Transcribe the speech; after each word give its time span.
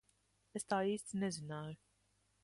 Es 0.59 0.63
tā 0.71 0.79
īsti 0.93 1.19
nezināju. 1.25 1.77